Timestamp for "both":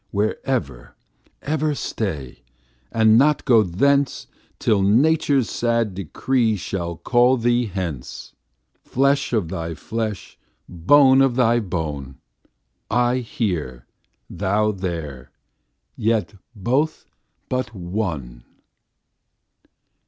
16.55-17.05